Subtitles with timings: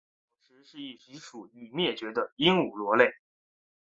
[0.03, 0.09] 房角
[0.41, 3.11] 石是一属已灭绝的鹦鹉螺类。